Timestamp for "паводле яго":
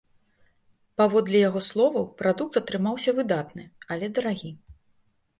0.99-1.59